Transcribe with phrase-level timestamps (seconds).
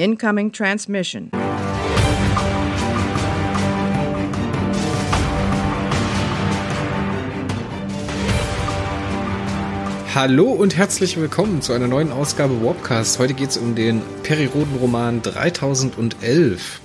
[0.00, 1.30] Incoming transmission.
[10.14, 13.18] Hallo und herzlich willkommen zu einer neuen Ausgabe Warpcast.
[13.18, 16.80] Heute geht es um den Periroden-Roman 3011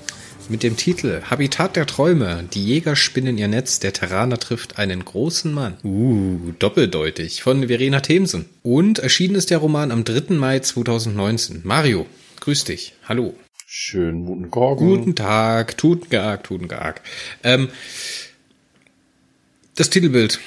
[0.49, 2.43] mit dem Titel Habitat der Träume.
[2.53, 5.77] Die Jäger spinnen ihr Netz, der Terraner trifft einen großen Mann.
[5.85, 8.43] Uh, doppeldeutig von Verena Themsen.
[8.61, 10.33] Und erschienen ist der Roman am 3.
[10.35, 11.61] Mai 2019.
[11.63, 12.05] Mario,
[12.45, 12.93] grüß dich.
[13.05, 13.33] Hallo.
[13.65, 14.87] Schönen guten Morgen.
[14.87, 17.01] Guten Tag, tuten Tag, tuten Tag.
[17.43, 17.69] Ähm,
[19.75, 20.39] das Titelbild.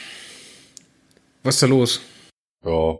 [1.43, 2.01] Was ist da los?
[2.65, 2.99] Ja,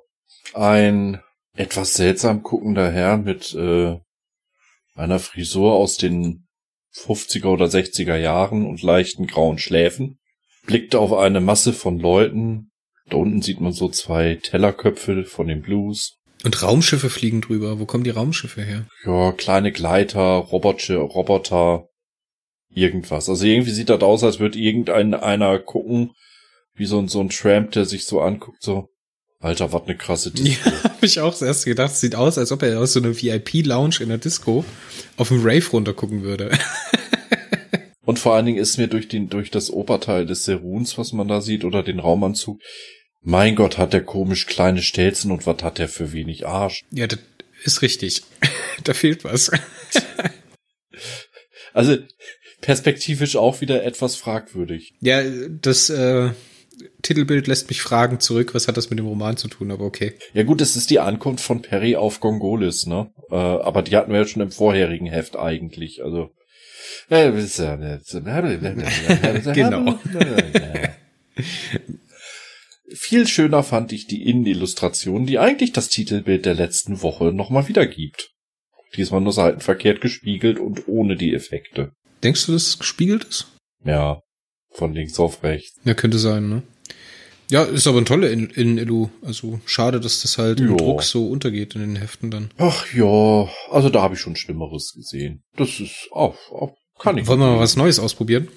[0.53, 1.23] ein
[1.55, 4.01] etwas seltsam guckender Herr mit äh,
[4.97, 6.49] einer Frisur aus den
[6.93, 10.19] 50er oder 60er Jahren und leichten grauen Schläfen
[10.67, 12.73] blickt auf eine Masse von Leuten.
[13.09, 16.18] Da unten sieht man so zwei Tellerköpfe von den Blues.
[16.45, 17.79] Und Raumschiffe fliegen drüber.
[17.81, 18.87] Wo kommen die Raumschiffe her?
[19.05, 21.89] Ja, kleine Gleiter, Roboter, Roboter,
[22.71, 23.29] irgendwas.
[23.29, 26.13] Also irgendwie sieht das aus, als würde irgendein einer gucken,
[26.75, 28.89] wie so ein, so ein Tramp, der sich so anguckt, so,
[29.41, 30.71] Alter, was ne krasse Disco.
[30.71, 31.95] Ja, hab ich auch zuerst gedacht.
[31.97, 34.65] Sieht aus, als ob er aus so einer VIP-Lounge in der Disco
[35.17, 36.51] auf dem Rave runtergucken würde.
[38.05, 41.29] Und vor allen Dingen ist mir durch den, durch das Oberteil des Seruns, was man
[41.29, 42.59] da sieht, oder den Raumanzug,
[43.29, 46.85] mein Gott, hat der komisch kleine Stelzen und was hat der für wenig Arsch?
[46.91, 47.19] Ja, das
[47.63, 48.23] ist richtig.
[48.85, 49.51] da fehlt was.
[51.75, 51.99] also,
[52.63, 54.95] perspektivisch auch wieder etwas fragwürdig.
[55.01, 56.31] Ja, das, äh,
[57.03, 60.15] Titelbild lässt mich fragen zurück, was hat das mit dem Roman zu tun, aber okay.
[60.33, 63.11] Ja gut, es ist die Ankunft von Perry auf Gongolis, ne?
[63.31, 66.31] Äh, aber die hatten wir ja schon im vorherigen Heft eigentlich, also.
[69.53, 69.99] genau.
[72.95, 78.31] Viel schöner fand ich die Innenillustration, die eigentlich das Titelbild der letzten Woche nochmal wiedergibt.
[78.97, 81.93] Diesmal nur seitenverkehrt gespiegelt und ohne die Effekte.
[82.23, 83.47] Denkst du, dass es gespiegelt ist?
[83.85, 84.21] Ja,
[84.71, 85.79] von links auf rechts.
[85.85, 86.63] Ja, könnte sein, ne?
[87.51, 89.09] Ja, ist aber ein toller in, in Illu.
[89.23, 90.67] Also schade, dass das halt jo.
[90.67, 92.51] im Druck so untergeht in den Heften dann.
[92.59, 95.43] Ach ja, also da habe ich schon Schlimmeres gesehen.
[95.57, 97.27] Das ist auch, auch kann ich.
[97.27, 98.49] Wollen wir mal was Neues ausprobieren?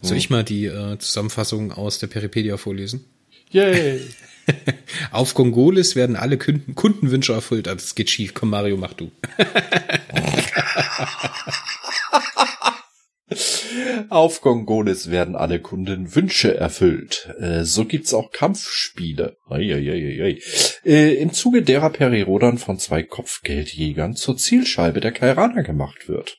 [0.00, 0.18] Soll hm.
[0.18, 3.04] ich mal die äh, Zusammenfassung aus der Peripedia vorlesen?
[3.52, 4.00] Yay!
[5.12, 7.68] Auf Gongolis werden alle Kunden Kundenwünsche erfüllt.
[7.68, 8.34] Ah, das geht schief.
[8.34, 9.12] Komm, Mario, mach du.
[14.08, 17.34] Auf Gongolis werden alle Kunden Wünsche erfüllt.
[17.38, 19.36] Äh, so gibt's auch Kampfspiele.
[19.48, 20.38] Eieieiei.
[20.84, 26.38] Äh, Im Zuge derer Perirodan von zwei Kopfgeldjägern zur Zielscheibe der Kairaner gemacht wird.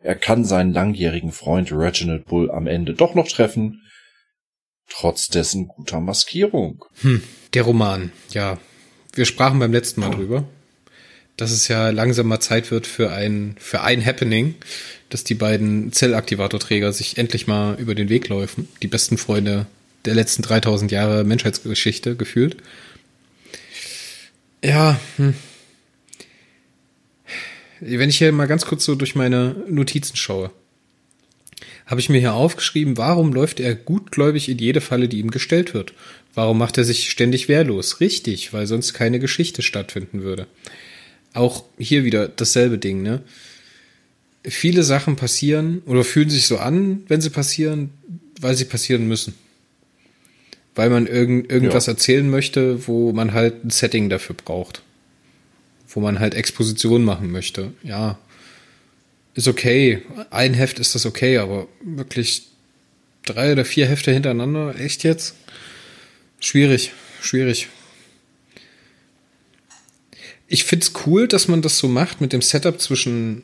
[0.00, 3.82] Er kann seinen langjährigen Freund Reginald Bull am Ende doch noch treffen,
[4.88, 6.84] trotz dessen guter Maskierung.
[7.02, 7.22] Hm,
[7.54, 8.58] der Roman, ja.
[9.14, 10.44] Wir sprachen beim letzten Mal drüber,
[11.36, 14.54] dass es ja langsam mal Zeit wird für ein, für ein Happening,
[15.08, 18.68] dass die beiden Zellaktivatorträger sich endlich mal über den Weg laufen.
[18.82, 19.66] Die besten Freunde
[20.04, 22.58] der letzten 3000 Jahre Menschheitsgeschichte gefühlt.
[24.62, 25.34] Ja, hm.
[27.80, 30.50] wenn ich hier mal ganz kurz so durch meine Notizen schaue,
[31.88, 35.74] habe ich mir hier aufgeschrieben, warum läuft er gutgläubig in jede Falle, die ihm gestellt
[35.74, 35.92] wird?
[36.34, 37.98] Warum macht er sich ständig wehrlos?
[38.00, 40.46] Richtig, weil sonst keine Geschichte stattfinden würde.
[41.34, 43.22] Auch hier wieder dasselbe Ding, ne?
[44.50, 47.90] viele Sachen passieren oder fühlen sich so an, wenn sie passieren,
[48.40, 49.34] weil sie passieren müssen.
[50.74, 51.92] Weil man irgend, irgendwas ja.
[51.92, 54.82] erzählen möchte, wo man halt ein Setting dafür braucht.
[55.88, 57.72] Wo man halt Exposition machen möchte.
[57.82, 58.18] Ja.
[59.34, 60.02] Ist okay.
[60.30, 62.48] Ein Heft ist das okay, aber wirklich
[63.24, 65.34] drei oder vier Hefte hintereinander, echt jetzt?
[66.40, 67.68] Schwierig, schwierig.
[70.48, 73.42] Ich find's cool, dass man das so macht mit dem Setup zwischen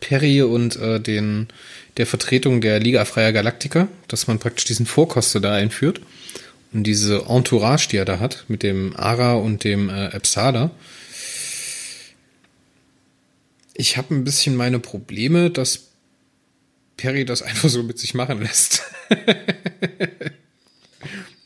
[0.00, 1.48] Perry und äh, den,
[1.96, 6.00] der Vertretung der Liga Freier Galaktiker, dass man praktisch diesen Vorkoster da einführt.
[6.72, 10.70] Und diese Entourage, die er da hat, mit dem Ara und dem äh, Epsada.
[13.74, 15.88] Ich habe ein bisschen meine Probleme, dass
[16.96, 18.82] Perry das einfach so mit sich machen lässt.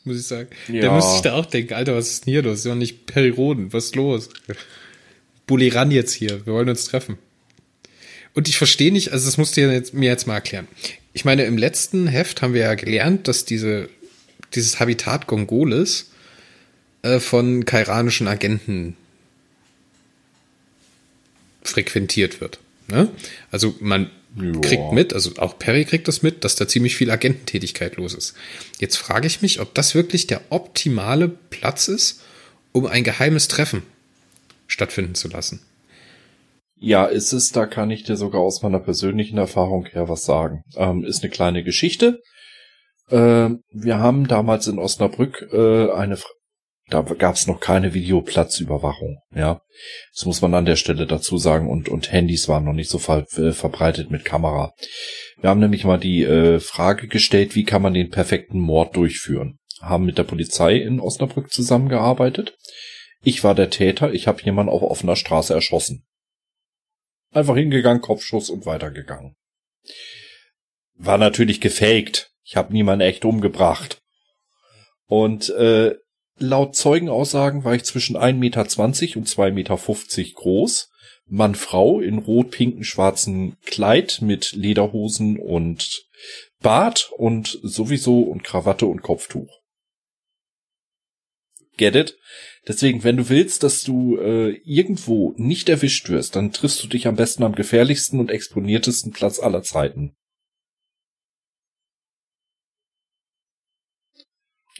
[0.03, 0.49] Muss ich sagen.
[0.69, 0.83] Ja.
[0.83, 2.59] Da muss ich da auch denken, Alter, was ist denn hier los?
[2.59, 4.29] Ist ja nicht Perry Roden, was ist los?
[5.47, 7.17] Bulli ran jetzt hier, wir wollen uns treffen.
[8.33, 10.67] Und ich verstehe nicht, also das musst du jetzt, mir jetzt mal erklären.
[11.11, 13.89] Ich meine, im letzten Heft haben wir ja gelernt, dass diese,
[14.53, 16.11] dieses Habitat Gongoles
[17.01, 18.95] äh, von kairanischen Agenten
[21.69, 22.59] frequentiert wird.
[22.87, 23.09] Ne?
[23.51, 24.59] Also man ja.
[24.61, 28.35] kriegt mit, also auch Perry kriegt das mit, dass da ziemlich viel Agententätigkeit los ist.
[28.79, 32.21] Jetzt frage ich mich, ob das wirklich der optimale Platz ist,
[32.71, 33.83] um ein geheimes Treffen
[34.67, 35.61] stattfinden zu lassen.
[36.79, 40.61] Ja, ist es, da kann ich dir sogar aus meiner persönlichen Erfahrung her was sagen.
[40.75, 42.21] Ähm, ist eine kleine Geschichte.
[43.09, 46.19] Äh, wir haben damals in Osnabrück äh, eine,
[46.89, 49.61] da gab es noch keine Videoplatzüberwachung, ja.
[50.13, 52.97] Das muss man an der Stelle dazu sagen und, und Handys waren noch nicht so
[52.97, 54.73] ver äh, verbreitet mit Kamera.
[55.39, 59.59] Wir haben nämlich mal die äh, Frage gestellt, wie kann man den perfekten Mord durchführen?
[59.81, 62.55] Haben mit der Polizei in Osnabrück zusammengearbeitet.
[63.21, 66.05] Ich war der Täter, ich habe jemanden auf offener Straße erschossen.
[67.31, 69.35] Einfach hingegangen, Kopfschuss und weitergegangen.
[70.95, 72.31] War natürlich gefaked.
[72.43, 73.99] Ich habe niemanden echt umgebracht.
[75.05, 75.95] Und äh,
[76.37, 80.89] laut Zeugenaussagen war ich zwischen 1,20 Meter und 2,50 Meter groß.
[81.29, 86.05] Mann, Frau in rot, pinken, schwarzen Kleid mit Lederhosen und
[86.61, 89.49] Bart und sowieso und Krawatte und Kopftuch.
[91.75, 92.17] Get it?
[92.67, 97.07] Deswegen, wenn du willst, dass du äh, irgendwo nicht erwischt wirst, dann triffst du dich
[97.07, 100.15] am besten am gefährlichsten und exponiertesten Platz aller Zeiten.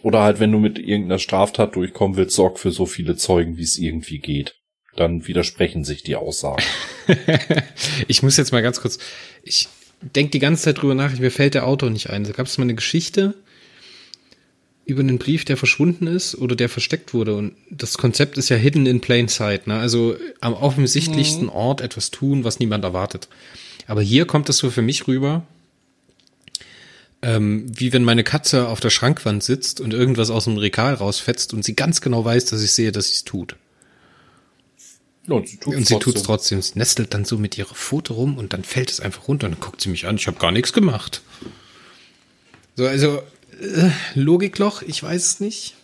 [0.03, 3.63] Oder halt, wenn du mit irgendeiner Straftat durchkommen willst, sorg für so viele Zeugen, wie
[3.63, 4.55] es irgendwie geht.
[4.95, 6.63] Dann widersprechen sich die Aussagen.
[8.07, 8.99] ich muss jetzt mal ganz kurz,
[9.43, 9.67] ich
[10.01, 12.23] denke die ganze Zeit drüber nach, mir fällt der Autor nicht ein.
[12.23, 13.35] Da gab es mal eine Geschichte,
[14.85, 17.35] über einen Brief, der verschwunden ist oder der versteckt wurde.
[17.35, 19.67] Und das Konzept ist ja hidden in plain sight.
[19.67, 19.77] Ne?
[19.77, 21.51] Also am offensichtlichsten mhm.
[21.51, 23.27] Ort etwas tun, was niemand erwartet.
[23.85, 25.45] Aber hier kommt es so für mich rüber,
[27.21, 31.53] ähm, wie wenn meine Katze auf der Schrankwand sitzt und irgendwas aus dem Regal rausfetzt
[31.53, 33.55] und sie ganz genau weiß, dass ich sehe, dass sie es tut.
[35.27, 36.23] Ja, und sie tut es trotzdem.
[36.23, 36.59] trotzdem.
[36.59, 39.53] Es nestelt dann so mit ihrer Pfote rum und dann fällt es einfach runter und
[39.53, 40.15] dann guckt sie mich an.
[40.15, 41.21] Ich habe gar nichts gemacht.
[42.75, 43.21] So, also
[43.59, 45.75] äh, Logikloch, ich weiß es nicht.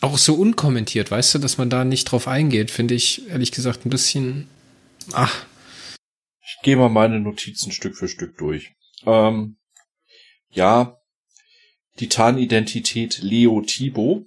[0.00, 3.86] Auch so unkommentiert, weißt du, dass man da nicht drauf eingeht, finde ich ehrlich gesagt
[3.86, 4.48] ein bisschen.
[5.12, 5.46] Ach.
[6.42, 8.72] Ich gehe mal meine Notizen Stück für Stück durch.
[9.04, 9.56] Ähm,
[10.56, 10.98] ja,
[12.00, 14.26] die Tarnidentität Leo Thibaut.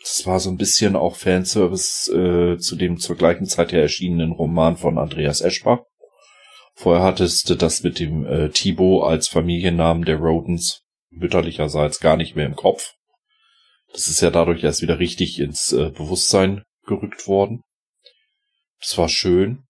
[0.00, 4.32] Das war so ein bisschen auch Fanservice äh, zu dem zur gleichen Zeit her erschienenen
[4.32, 5.80] Roman von Andreas Eschbach.
[6.74, 12.34] Vorher hattest du das mit dem äh, Thibaut als Familiennamen der Rodens mütterlicherseits gar nicht
[12.34, 12.94] mehr im Kopf.
[13.92, 17.62] Das ist ja dadurch erst wieder richtig ins äh, Bewusstsein gerückt worden.
[18.80, 19.64] Das war schön.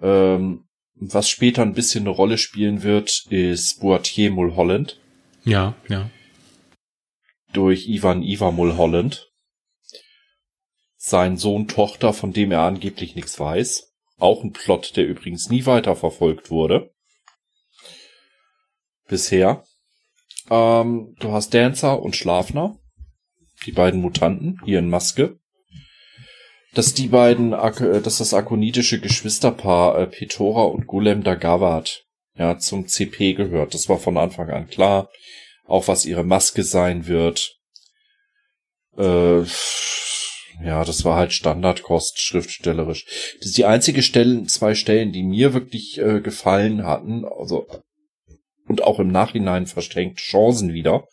[0.00, 0.63] Ähm,
[0.96, 5.00] was später ein bisschen eine Rolle spielen wird, ist Boatier Mulholland.
[5.44, 6.10] Ja, ja.
[7.52, 9.30] Durch Ivan Iva Mulholland.
[10.96, 13.92] Sein Sohn, Tochter, von dem er angeblich nichts weiß.
[14.16, 16.94] Auch ein Plot, der übrigens nie weiterverfolgt wurde.
[19.06, 19.64] Bisher.
[20.50, 22.78] Ähm, du hast Dancer und Schlafner.
[23.66, 25.38] Die beiden Mutanten, hier in Maske.
[26.74, 32.04] Dass die beiden, äh, dass das akonitische Geschwisterpaar äh, Petora und Gulem Dagawat
[32.36, 33.74] ja, zum CP gehört.
[33.74, 35.10] Das war von Anfang an klar.
[35.66, 37.56] Auch was ihre Maske sein wird.
[38.98, 39.44] Äh,
[40.62, 43.06] ja, das war halt Standardkost schriftstellerisch.
[43.38, 47.66] Das ist die einzige Stelle, zwei Stellen, die mir wirklich äh, gefallen hatten, also
[48.66, 51.06] und auch im Nachhinein verschenkt Chancen wieder,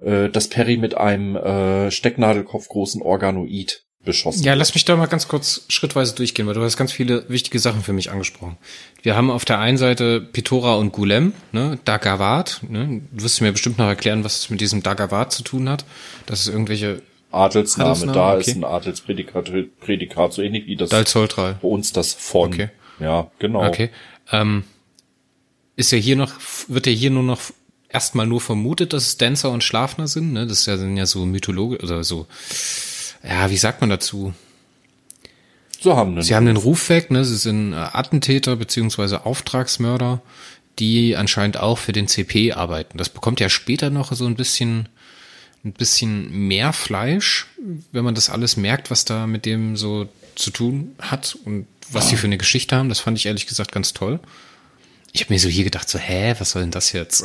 [0.00, 4.42] äh, dass Perry mit einem äh, Stecknadelkopf großen Organoid beschossen.
[4.44, 7.58] Ja, lass mich da mal ganz kurz schrittweise durchgehen, weil du hast ganz viele wichtige
[7.58, 8.56] Sachen für mich angesprochen.
[9.02, 13.52] Wir haben auf der einen Seite Pitora und Gulem, ne, Dagawat, ne, du wirst mir
[13.52, 15.84] bestimmt noch erklären, was es mit diesem Dagawat zu tun hat,
[16.26, 18.40] dass es irgendwelche Adelsname, Adelsname da okay.
[18.40, 21.58] ist ein Adelsprädikat, Prädikat, so ähnlich wie das Dalzoltral.
[21.60, 22.52] bei uns das von.
[22.52, 22.70] Okay.
[22.98, 23.66] Ja, genau.
[23.66, 23.90] Okay.
[24.32, 24.64] Ähm,
[25.76, 26.32] ist ja hier noch,
[26.68, 27.40] wird ja hier nur noch
[27.88, 30.46] erstmal nur vermutet, dass es Dancer und Schlafner sind, ne?
[30.46, 32.26] Das sind ja so Mythologe oder so.
[33.22, 34.34] Ja, wie sagt man dazu?
[35.80, 36.36] So haben Sie Ruf.
[36.36, 37.24] haben den Ruf weg, ne?
[37.24, 40.20] Sie sind äh, Attentäter beziehungsweise Auftragsmörder,
[40.78, 42.98] die anscheinend auch für den CP arbeiten.
[42.98, 44.88] Das bekommt ja später noch so ein bisschen
[45.64, 47.46] ein bisschen mehr Fleisch,
[47.92, 52.08] wenn man das alles merkt, was da mit dem so zu tun hat und was
[52.08, 52.88] sie für eine Geschichte haben.
[52.88, 54.20] Das fand ich ehrlich gesagt ganz toll.
[55.12, 57.24] Ich habe mir so hier gedacht, so, hä, was soll denn das jetzt?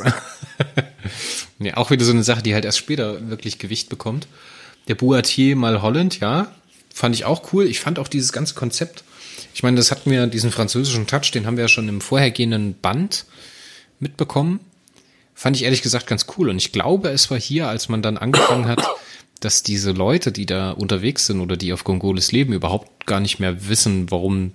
[1.60, 4.26] ja, auch wieder so eine Sache, die halt erst später wirklich Gewicht bekommt.
[4.88, 6.52] Der Boatier mal Holland, ja,
[6.92, 7.66] fand ich auch cool.
[7.66, 9.04] Ich fand auch dieses ganze Konzept.
[9.54, 12.78] Ich meine, das hatten wir, diesen französischen Touch, den haben wir ja schon im vorhergehenden
[12.80, 13.24] Band
[13.98, 14.60] mitbekommen
[15.36, 16.48] fand ich ehrlich gesagt ganz cool.
[16.48, 18.82] Und ich glaube, es war hier, als man dann angefangen hat,
[19.38, 23.38] dass diese Leute, die da unterwegs sind oder die auf Gongoles leben, überhaupt gar nicht
[23.38, 24.54] mehr wissen, warum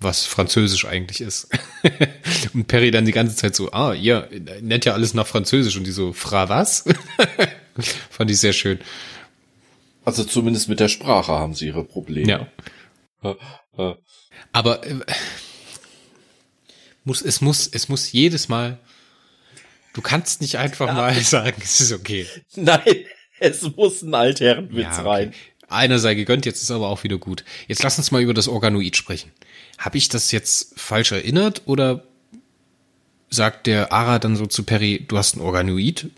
[0.00, 1.48] was Französisch eigentlich ist.
[2.54, 4.28] und Perry dann die ganze Zeit so, ah, ihr
[4.60, 6.84] nennt ja alles nach Französisch und die so, fra was?
[8.10, 8.80] Fand ich sehr schön.
[10.10, 12.48] Also zumindest mit der Sprache haben sie ihre Probleme.
[13.22, 13.36] Ja.
[14.50, 14.96] Aber äh,
[17.04, 18.78] muss, es muss, es muss jedes Mal.
[19.92, 20.94] Du kannst nicht einfach ja.
[20.94, 22.26] mal sagen, es ist okay.
[22.56, 23.04] Nein,
[23.38, 25.08] es muss ein Altherrenwitz ja, okay.
[25.08, 25.34] rein.
[25.68, 27.44] Einer sei gegönnt, jetzt ist aber auch wieder gut.
[27.68, 29.30] Jetzt lass uns mal über das Organoid sprechen.
[29.78, 32.02] Habe ich das jetzt falsch erinnert oder
[33.28, 36.08] sagt der Ara dann so zu Perry, du hast ein Organoid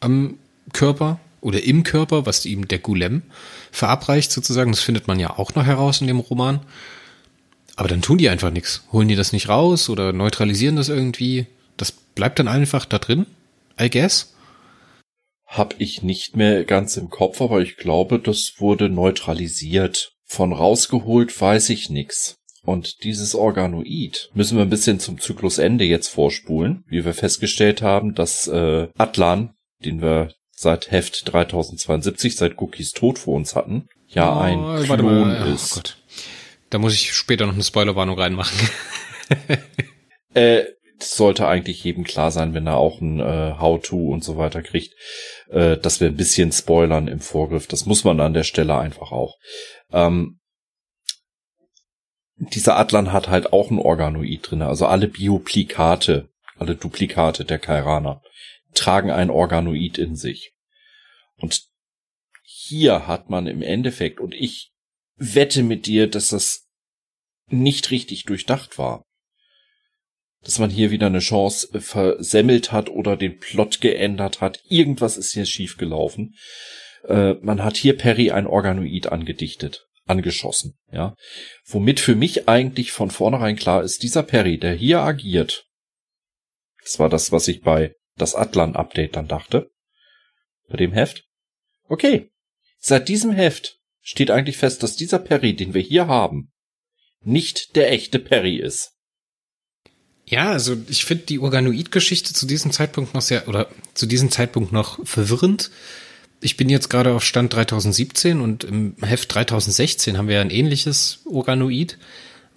[0.00, 0.36] am
[0.72, 3.22] Körper oder im Körper, was ihm der Gulem
[3.70, 4.72] verabreicht sozusagen.
[4.72, 6.60] Das findet man ja auch noch heraus in dem Roman.
[7.76, 8.84] Aber dann tun die einfach nichts.
[8.92, 11.46] Holen die das nicht raus oder neutralisieren das irgendwie.
[11.76, 13.26] Das bleibt dann einfach da drin,
[13.80, 14.34] I guess.
[15.46, 20.12] Hab ich nicht mehr ganz im Kopf, aber ich glaube, das wurde neutralisiert.
[20.24, 22.36] Von rausgeholt weiß ich nix.
[22.62, 28.14] Und dieses Organoid müssen wir ein bisschen zum Zyklusende jetzt vorspulen, wie wir festgestellt haben,
[28.14, 29.52] dass äh, Atlan,
[29.84, 35.28] den wir seit Heft 3072, seit Cookies Tod vor uns hatten, ja oh, ein Klon
[35.28, 35.72] mal, ist.
[35.72, 35.96] Oh Gott.
[36.70, 38.58] Da muss ich später noch eine Spoilerwarnung reinmachen.
[40.34, 40.64] äh,
[40.98, 44.94] sollte eigentlich jedem klar sein, wenn er auch ein äh, How-To und so weiter kriegt,
[45.50, 47.66] äh, dass wir ein bisschen spoilern im Vorgriff.
[47.66, 49.36] Das muss man an der Stelle einfach auch.
[49.92, 50.40] Ähm,
[52.36, 58.22] dieser Atlan hat halt auch ein Organoid drin, also alle Bioplikate, alle Duplikate der Kairaner
[58.74, 60.52] tragen ein Organoid in sich.
[61.36, 61.64] Und
[62.42, 64.72] hier hat man im Endeffekt, und ich
[65.16, 66.66] wette mit dir, dass das
[67.48, 69.04] nicht richtig durchdacht war.
[70.42, 74.62] Dass man hier wieder eine Chance versemmelt hat oder den Plot geändert hat.
[74.68, 76.34] Irgendwas ist hier schiefgelaufen.
[77.04, 81.16] Äh, man hat hier Perry ein Organoid angedichtet angeschossen, ja.
[81.64, 85.66] Womit für mich eigentlich von vornherein klar ist, dieser Perry, der hier agiert,
[86.82, 89.70] das war das, was ich bei das Atlan-Update dann dachte,
[90.68, 91.24] bei dem Heft.
[91.88, 92.30] Okay,
[92.78, 96.52] seit diesem Heft steht eigentlich fest, dass dieser Perry, den wir hier haben,
[97.20, 98.92] nicht der echte Perry ist.
[100.26, 104.72] Ja, also ich finde die Organoid-Geschichte zu diesem Zeitpunkt noch sehr, oder zu diesem Zeitpunkt
[104.72, 105.70] noch verwirrend,
[106.44, 111.20] ich bin jetzt gerade auf Stand 3017 und im Heft 3016 haben wir ein ähnliches
[111.24, 111.96] Organoid,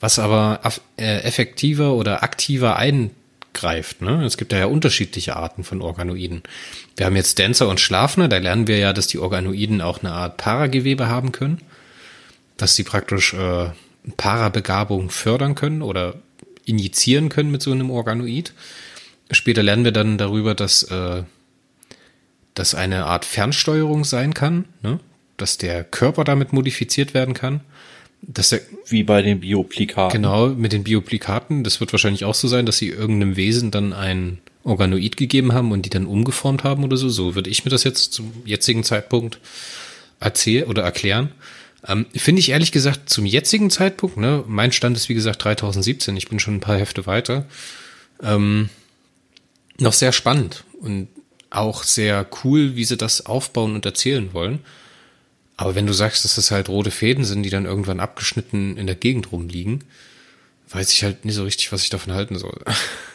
[0.01, 0.59] was aber
[0.97, 2.75] äh, effektiver oder aktiver
[3.57, 4.01] eingreift.
[4.01, 4.23] Ne?
[4.23, 6.43] Es gibt ja unterschiedliche Arten von Organoiden.
[6.95, 10.11] Wir haben jetzt Dancer und Schlafner, da lernen wir ja, dass die Organoiden auch eine
[10.11, 11.61] Art Paragewebe haben können,
[12.57, 13.69] dass sie praktisch äh,
[14.15, 16.15] Parabegabung fördern können oder
[16.65, 18.53] injizieren können mit so einem Organoid.
[19.31, 21.23] Später lernen wir dann darüber, dass äh,
[22.53, 24.99] das eine Art Fernsteuerung sein kann, ne?
[25.37, 27.61] dass der Körper damit modifiziert werden kann.
[28.21, 30.21] Dass der, Wie bei den Bioplikaten.
[30.21, 31.63] Genau, mit den Bioplikaten.
[31.63, 35.71] Das wird wahrscheinlich auch so sein, dass sie irgendeinem Wesen dann ein Organoid gegeben haben
[35.71, 37.09] und die dann umgeformt haben oder so.
[37.09, 39.39] So würde ich mir das jetzt zum jetzigen Zeitpunkt
[40.19, 41.31] erzählen oder erklären.
[41.87, 46.17] Ähm, Finde ich ehrlich gesagt zum jetzigen Zeitpunkt, ne, mein Stand ist wie gesagt 3017,
[46.17, 47.45] ich bin schon ein paar Hefte weiter,
[48.21, 48.69] ähm,
[49.79, 50.63] noch sehr spannend.
[50.81, 51.07] Und
[51.49, 54.59] auch sehr cool, wie sie das aufbauen und erzählen wollen.
[55.57, 58.85] Aber wenn du sagst, dass das halt rote Fäden sind, die dann irgendwann abgeschnitten in
[58.85, 59.83] der Gegend rumliegen,
[60.69, 62.63] weiß ich halt nicht so richtig, was ich davon halten soll.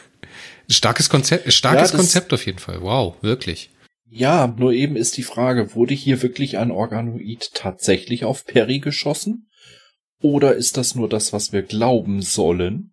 [0.69, 2.83] starkes Konzept, starkes ja, Konzept auf jeden Fall.
[2.83, 3.71] Wow, wirklich.
[4.11, 9.49] Ja, nur eben ist die Frage, wurde hier wirklich ein Organoid tatsächlich auf Perry geschossen?
[10.21, 12.93] Oder ist das nur das, was wir glauben sollen?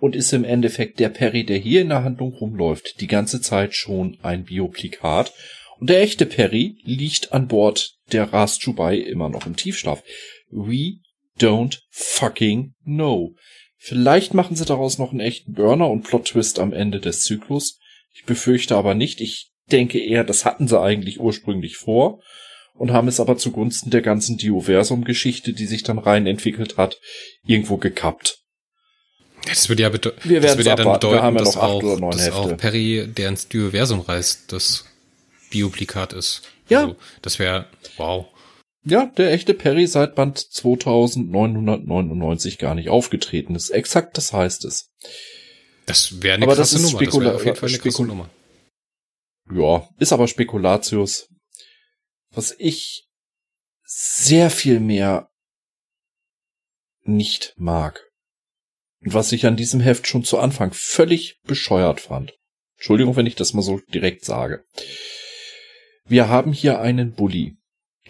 [0.00, 3.74] und ist im Endeffekt der Perry, der hier in der Handlung rumläuft, die ganze Zeit
[3.74, 5.32] schon ein Bioplikat.
[5.80, 10.02] Und der echte Perry liegt an Bord der Ras Chubai immer noch im Tiefschlaf.
[10.50, 10.96] We
[11.38, 13.34] don't fucking know.
[13.78, 17.78] Vielleicht machen sie daraus noch einen echten Burner und Plot-Twist am Ende des Zyklus.
[18.12, 19.22] Ich befürchte aber nicht.
[19.22, 22.20] Ich denke eher, das hatten sie eigentlich ursprünglich vor
[22.74, 27.00] und haben es aber zugunsten der ganzen Dioversum-Geschichte, die sich dann rein entwickelt hat,
[27.46, 28.38] irgendwo gekappt.
[29.46, 32.54] Das würde ja, bede Wir das würde ja dann bedeuten, ja dass, auch, dass auch
[32.58, 34.84] Perry, der ins Dioversum reist, das
[35.50, 36.42] Bioplikat ist.
[36.68, 36.82] Ja.
[36.82, 37.66] Also, das wäre,
[37.96, 38.26] wow.
[38.82, 43.70] Ja, der echte Perry seit Band 2999 gar nicht aufgetreten ist.
[43.70, 44.90] Exakt das heißt es.
[45.84, 47.04] Das wäre eine aber krasse das ist Nummer.
[47.04, 48.30] Spekula das auf jeden Fall eine krasse Nummer.
[49.52, 51.28] Ja, ist aber Spekulatius.
[52.30, 53.08] Was ich
[53.84, 55.28] sehr viel mehr
[57.02, 58.06] nicht mag.
[59.02, 62.34] Und was ich an diesem Heft schon zu Anfang völlig bescheuert fand.
[62.76, 64.64] Entschuldigung, wenn ich das mal so direkt sage.
[66.10, 67.56] Wir haben hier einen Bully,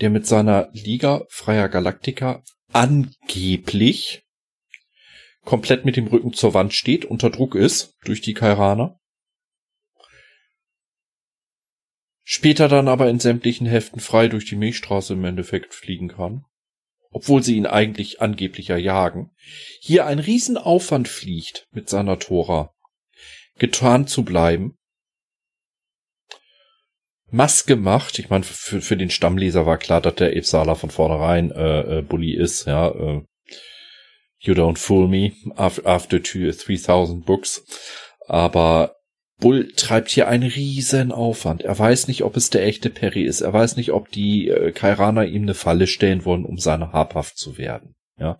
[0.00, 2.42] der mit seiner Liga Freier Galaktika
[2.72, 4.22] angeblich
[5.42, 8.98] komplett mit dem Rücken zur Wand steht, unter Druck ist durch die Kairaner.
[12.24, 16.46] Später dann aber in sämtlichen Heften frei durch die Milchstraße im Endeffekt fliegen kann.
[17.10, 19.30] obwohl sie ihn eigentlich angeblicher jagen,
[19.80, 22.72] hier ein Riesenaufwand fliegt mit seiner Tora,
[23.58, 24.78] getarnt zu bleiben.
[27.30, 31.50] Maske macht, ich meine, für, für den Stammleser war klar, dass der Epsala von vornherein
[31.50, 32.88] äh, äh, Bully ist, ja.
[32.88, 33.22] Äh,
[34.38, 37.62] you don't fool me after, after 3000 books.
[38.26, 38.94] Aber
[39.38, 41.62] Bull treibt hier einen riesen Aufwand.
[41.62, 43.40] Er weiß nicht, ob es der echte Perry ist.
[43.40, 47.38] Er weiß nicht, ob die äh, Kairaner ihm eine Falle stellen wollen, um seine habhaft
[47.38, 47.94] zu werden.
[48.18, 48.38] Ja,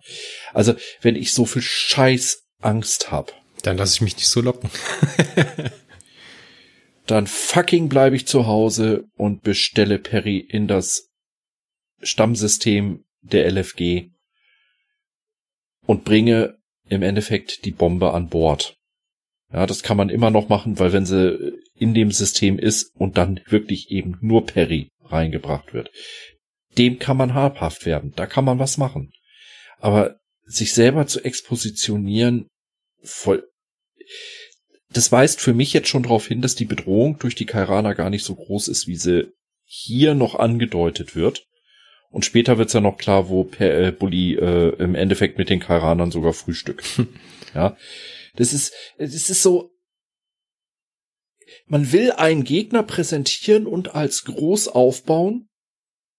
[0.53, 3.33] also wenn ich so viel Scheiß Angst hab,
[3.63, 4.69] dann lasse ich mich nicht so locken.
[7.11, 11.09] dann fucking bleibe ich zu Hause und bestelle Perry in das
[12.01, 14.09] Stammsystem der LFG
[15.85, 18.77] und bringe im Endeffekt die Bombe an Bord.
[19.51, 23.17] Ja, das kann man immer noch machen, weil wenn sie in dem System ist und
[23.17, 25.91] dann wirklich eben nur Perry reingebracht wird,
[26.77, 28.13] dem kann man habhaft werden.
[28.15, 29.11] Da kann man was machen.
[29.79, 32.47] Aber sich selber zu expositionieren,
[33.03, 33.45] voll,
[34.93, 38.09] das weist für mich jetzt schon darauf hin, dass die Bedrohung durch die Kairaner gar
[38.09, 39.31] nicht so groß ist, wie sie
[39.63, 41.47] hier noch angedeutet wird.
[42.09, 45.61] Und später wird's ja noch klar, wo per, äh, Bully äh, im Endeffekt mit den
[45.61, 46.83] Kairanern sogar frühstückt.
[47.55, 47.77] ja.
[48.35, 49.71] Das ist, es ist so,
[51.67, 55.47] man will einen Gegner präsentieren und als groß aufbauen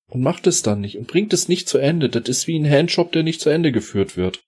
[0.06, 2.08] und macht es dann nicht und bringt es nicht zu Ende.
[2.08, 4.42] Das ist wie ein Handshop, der nicht zu Ende geführt wird.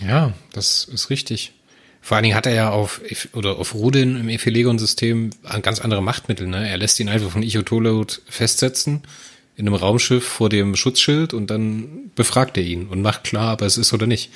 [0.00, 1.52] Ja, das ist richtig.
[2.00, 3.00] Vor allen Dingen hat er ja auf,
[3.32, 5.30] oder auf Rudin im Ephelegon-System
[5.62, 6.46] ganz andere Machtmittel.
[6.46, 6.68] Ne?
[6.68, 9.02] Er lässt ihn einfach von Ichotolot festsetzen
[9.56, 13.62] in einem Raumschiff vor dem Schutzschild und dann befragt er ihn und macht klar, ob
[13.62, 14.30] es ist oder nicht.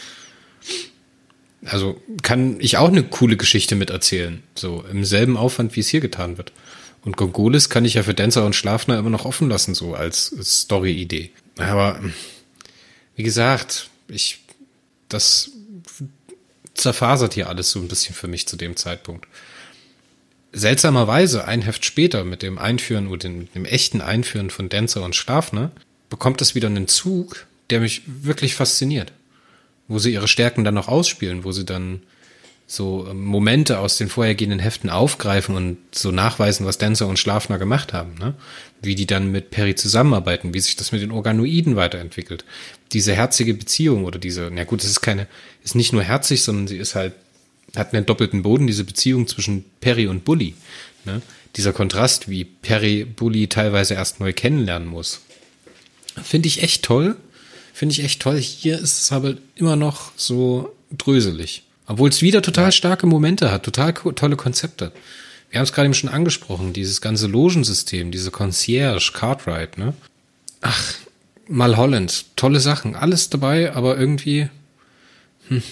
[1.65, 4.43] Also kann ich auch eine coole Geschichte miterzählen.
[4.55, 6.53] So im selben Aufwand, wie es hier getan wird.
[7.05, 10.35] Und Gongolis kann ich ja für Dancer und Schlafner immer noch offen lassen, so als
[10.43, 11.31] Story-Idee.
[11.59, 12.01] Aber
[13.17, 14.41] wie gesagt, ich,
[15.09, 15.51] das
[16.75, 19.27] zerfasert hier alles so ein bisschen für mich zu dem Zeitpunkt.
[20.53, 25.17] Seltsamerweise, ein Heft später, mit dem Einführen oder dem, dem echten Einführen von Dancer und
[25.17, 25.73] Schlafner,
[26.11, 29.13] bekommt es wieder einen Zug, der mich wirklich fasziniert
[29.89, 32.03] wo sie ihre Stärken dann noch ausspielen, wo sie dann
[32.67, 37.59] so ähm, Momente aus den vorhergehenden Heften aufgreifen und so nachweisen, was Dancer und Schlafner
[37.59, 38.35] gemacht haben, ne?
[38.81, 42.45] Wie die dann mit Perry zusammenarbeiten, wie sich das mit den Organoiden weiterentwickelt.
[42.93, 45.27] Diese herzige Beziehung oder diese, na gut, es ist keine,
[45.63, 47.15] ist nicht nur herzig, sondern sie ist halt,
[47.77, 50.55] hat einen doppelten Boden, diese Beziehung zwischen Perry und Bully,
[51.05, 51.23] ne?
[51.57, 55.21] Dieser Kontrast, wie Perry Bully teilweise erst neu kennenlernen muss.
[56.23, 57.17] Finde ich echt toll.
[57.73, 58.39] Finde ich echt toll.
[58.39, 61.63] Hier ist es aber immer noch so dröselig.
[61.87, 64.93] Obwohl es wieder total starke Momente hat, total tolle Konzepte.
[65.51, 69.95] Wir haben es gerade eben schon angesprochen, dieses ganze Logensystem, diese Concierge, Cartwright, ne?
[70.63, 70.95] Ach,
[71.47, 74.49] Malholland, tolle Sachen, alles dabei, aber irgendwie.
[75.49, 75.63] Hm.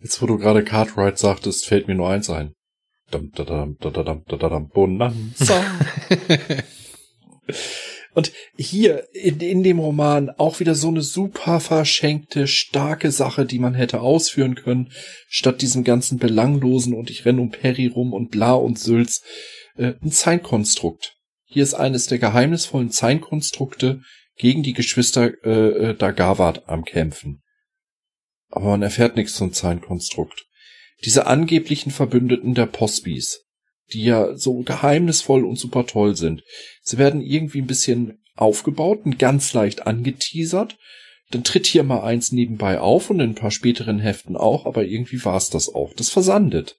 [0.00, 2.52] Jetzt, wo du gerade Cartwright sagtest, fällt mir nur eins ein.
[3.10, 5.64] Dum, da, dam, da, dam, da, dam, Bonanza.
[8.14, 13.58] Und hier in, in dem Roman auch wieder so eine super verschenkte, starke Sache, die
[13.58, 14.92] man hätte ausführen können,
[15.28, 19.22] statt diesem ganzen belanglosen und ich renne um Perry rum und bla und Sülz,
[19.76, 21.16] äh, ein Zeinkonstrukt.
[21.44, 24.02] Hier ist eines der geheimnisvollen Zeinkonstrukte
[24.36, 27.42] gegen die Geschwister äh, äh Dagawad am Kämpfen.
[28.48, 30.46] Aber man erfährt nichts zum Zeinkonstrukt.
[31.04, 33.41] Diese angeblichen Verbündeten der Posbys,
[33.92, 36.42] die ja so geheimnisvoll und super toll sind.
[36.82, 40.78] Sie werden irgendwie ein bisschen aufgebaut und ganz leicht angeteasert.
[41.30, 44.84] Dann tritt hier mal eins nebenbei auf und in ein paar späteren Heften auch, aber
[44.84, 45.94] irgendwie war's das auch.
[45.94, 46.78] Das versandet.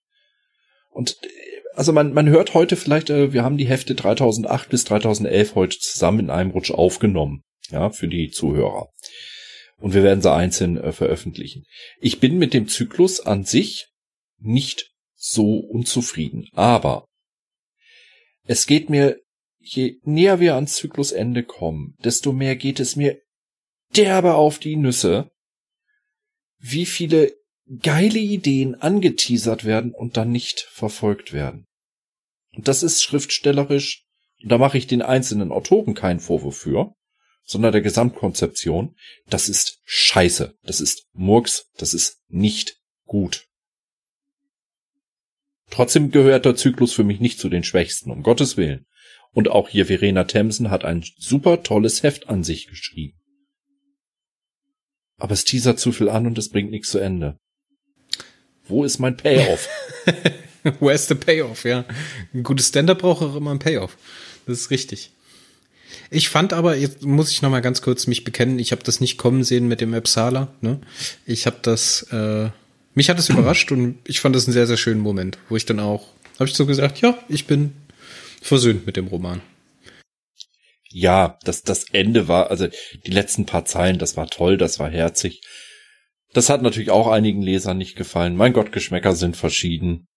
[0.89, 1.27] Und äh,
[1.75, 5.79] also man, man hört heute vielleicht, äh, wir haben die Hefte 3008 bis 2011 heute
[5.79, 8.89] zusammen in einem Rutsch aufgenommen, ja, für die Zuhörer.
[9.77, 11.65] Und wir werden sie einzeln äh, veröffentlichen.
[11.99, 13.87] Ich bin mit dem Zyklus an sich
[14.39, 14.92] nicht
[15.25, 16.49] so unzufrieden.
[16.51, 17.07] Aber
[18.43, 19.21] es geht mir,
[19.57, 23.21] je näher wir ans Zyklusende kommen, desto mehr geht es mir
[23.95, 25.31] derbe auf die Nüsse,
[26.57, 27.33] wie viele
[27.81, 31.67] geile Ideen angeteasert werden und dann nicht verfolgt werden.
[32.53, 34.05] Und das ist schriftstellerisch,
[34.41, 36.95] und da mache ich den einzelnen Autoren keinen Vorwurf für,
[37.45, 43.47] sondern der Gesamtkonzeption, das ist scheiße, das ist Murks, das ist nicht gut.
[45.73, 48.85] Trotzdem gehört der Zyklus für mich nicht zu den schwächsten, um Gottes Willen.
[49.31, 53.17] Und auch hier Verena Themsen hat ein super tolles Heft an sich geschrieben.
[55.17, 57.39] Aber es teasert zu viel an und es bringt nichts zu Ende.
[58.67, 59.67] Wo ist mein Payoff?
[60.79, 61.85] Where's the Payoff, ja.
[62.35, 63.97] Ein gutes Stand-up braucht auch immer ein Payoff.
[64.45, 65.09] Das ist richtig.
[66.11, 68.99] Ich fand aber, jetzt muss ich noch mal ganz kurz mich bekennen, ich habe das
[68.99, 70.53] nicht kommen sehen mit dem Epsala.
[70.61, 70.81] Ne?
[71.25, 72.51] Ich habe das, äh,
[72.93, 75.65] mich hat das überrascht und ich fand das einen sehr, sehr schönen Moment, wo ich
[75.65, 77.73] dann auch, habe ich so gesagt, ja, ich bin
[78.41, 79.41] versöhnt mit dem Roman.
[80.89, 82.67] Ja, das, das Ende war, also
[83.05, 85.41] die letzten paar Zeilen, das war toll, das war herzig.
[86.33, 88.35] Das hat natürlich auch einigen Lesern nicht gefallen.
[88.35, 90.07] Mein Gott, Geschmäcker sind verschieden.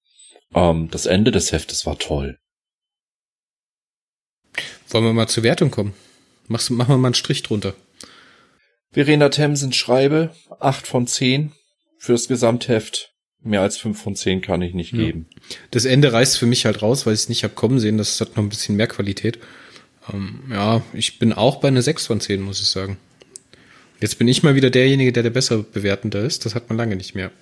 [0.54, 2.38] Ähm, das Ende des Heftes war toll.
[4.88, 5.94] Wollen wir mal zur Wertung kommen?
[6.48, 7.74] Machst, machen wir mal einen Strich drunter.
[8.92, 11.52] Verena Themsen schreibe, acht von zehn
[11.98, 13.12] fürs Gesamtheft.
[13.42, 15.26] Mehr als fünf von zehn kann ich nicht geben.
[15.70, 17.96] Das Ende reißt für mich halt raus, weil ich es nicht hab kommen sehen.
[17.96, 19.38] Das hat noch ein bisschen mehr Qualität.
[20.12, 22.96] Ähm, ja, ich bin auch bei einer sechs von zehn, muss ich sagen.
[24.00, 26.44] Jetzt bin ich mal wieder derjenige, der der besser bewertender ist.
[26.44, 27.30] Das hat man lange nicht mehr.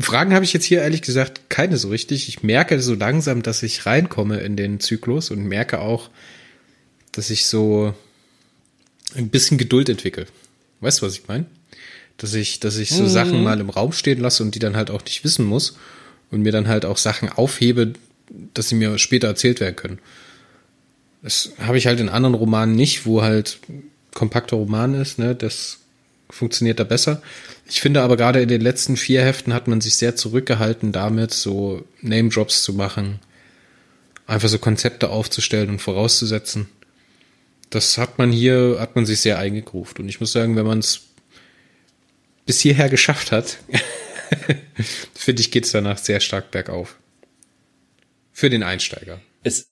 [0.00, 2.28] Fragen habe ich jetzt hier ehrlich gesagt keine so richtig.
[2.28, 6.10] Ich merke so langsam, dass ich reinkomme in den Zyklus und merke auch,
[7.12, 7.94] dass ich so
[9.14, 10.26] ein bisschen Geduld entwickle.
[10.86, 11.46] Weißt du, was ich meine?
[12.16, 13.08] Dass ich, dass ich so mhm.
[13.08, 15.76] Sachen mal im Raum stehen lasse und die dann halt auch nicht wissen muss
[16.30, 17.94] und mir dann halt auch Sachen aufhebe,
[18.54, 19.98] dass sie mir später erzählt werden können.
[21.22, 23.58] Das habe ich halt in anderen Romanen nicht, wo halt
[24.14, 25.34] kompakter Roman ist, ne?
[25.34, 25.78] Das
[26.30, 27.20] funktioniert da besser.
[27.68, 31.34] Ich finde aber gerade in den letzten vier Heften hat man sich sehr zurückgehalten damit,
[31.34, 33.18] so Name Drops zu machen,
[34.28, 36.68] einfach so Konzepte aufzustellen und vorauszusetzen.
[37.70, 39.98] Das hat man hier, hat man sich sehr eingegruft.
[39.98, 41.08] Und ich muss sagen, wenn man es
[42.44, 43.58] bis hierher geschafft hat,
[45.14, 46.98] finde ich, geht's danach sehr stark bergauf.
[48.32, 49.20] Für den Einsteiger.
[49.42, 49.70] Es,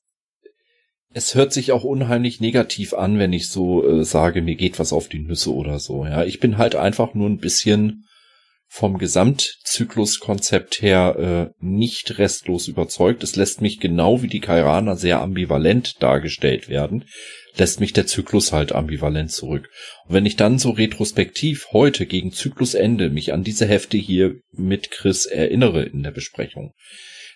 [1.13, 4.93] es hört sich auch unheimlich negativ an, wenn ich so äh, sage, mir geht was
[4.93, 6.05] auf die Nüsse oder so.
[6.05, 8.07] Ja, ich bin halt einfach nur ein bisschen
[8.67, 13.23] vom Gesamtzykluskonzept her äh, nicht restlos überzeugt.
[13.23, 17.05] Es lässt mich genau wie die Kairaner sehr ambivalent dargestellt werden,
[17.57, 19.71] lässt mich der Zyklus halt ambivalent zurück.
[20.07, 24.91] Und wenn ich dann so retrospektiv heute gegen Zyklusende mich an diese Hefte hier mit
[24.91, 26.73] Chris erinnere in der Besprechung,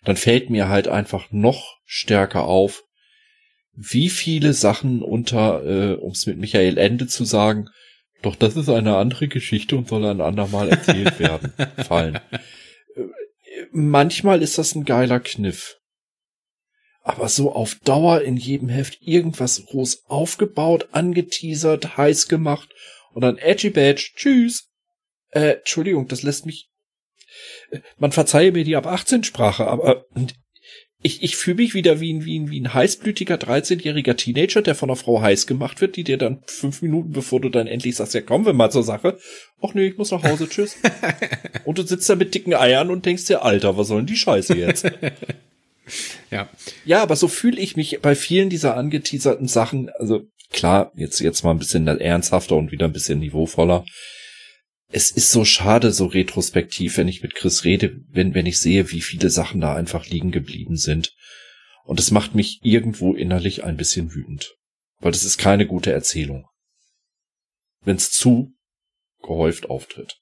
[0.04, 2.85] dann fällt mir halt einfach noch stärker auf,
[3.74, 7.68] wie viele Sachen unter, äh, um es mit Michael Ende zu sagen,
[8.22, 11.52] doch das ist eine andere Geschichte und soll ein andermal erzählt werden,
[11.87, 12.16] fallen.
[12.16, 13.02] Äh,
[13.70, 15.78] manchmal ist das ein geiler Kniff.
[17.09, 22.68] Aber so auf Dauer in jedem Heft irgendwas groß aufgebaut, angeteasert, heiß gemacht
[23.14, 24.68] und dann Edgy Badge, tschüss.
[25.31, 26.68] Äh, Entschuldigung, das lässt mich.
[27.71, 30.05] Äh, man verzeihe mir die ab 18 Sprache, aber
[31.01, 34.75] ich, ich fühle mich wieder wie ein, wie ein, wie ein heißblütiger 13-jähriger Teenager, der
[34.75, 37.97] von einer Frau heiß gemacht wird, die dir dann fünf Minuten, bevor du dann endlich
[37.97, 39.18] sagst, ja, kommen wir mal zur Sache.
[39.62, 40.77] Ach nee, ich muss nach Hause, tschüss.
[41.64, 44.16] und du sitzt da mit dicken Eiern und denkst dir, Alter, was soll denn die
[44.16, 44.92] Scheiße jetzt?
[46.31, 46.48] ja.
[46.85, 51.42] Ja, aber so fühle ich mich bei vielen dieser angeteaserten Sachen, also klar, jetzt, jetzt
[51.44, 53.85] mal ein bisschen ernsthafter und wieder ein bisschen niveauvoller
[54.90, 58.90] es ist so schade, so retrospektiv, wenn ich mit Chris rede, wenn, wenn ich sehe,
[58.90, 61.14] wie viele Sachen da einfach liegen geblieben sind.
[61.85, 64.57] Und es macht mich irgendwo innerlich ein bisschen wütend.
[65.01, 66.46] Weil das ist keine gute Erzählung.
[67.85, 68.55] Wenn es zu
[69.22, 70.16] gehäuft auftritt.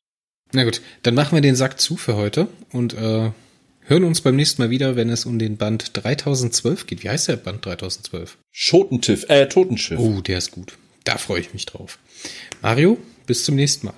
[0.53, 3.31] Na gut, dann machen wir den Sack zu für heute und äh,
[3.87, 7.05] hören uns beim nächsten Mal wieder, wenn es um den Band 3012 geht.
[7.05, 8.37] Wie heißt der Band 3012?
[8.51, 9.99] Schotentiff, äh, Totenschiff.
[9.99, 10.77] Oh, der ist gut.
[11.05, 11.99] Da freue ich mich drauf.
[12.63, 13.95] Mario, bis zum nächsten Mal.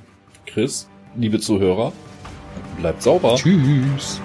[0.46, 1.92] Chris, liebe Zuhörer,
[2.78, 3.36] bleibt sauber.
[3.36, 4.20] Tschüss.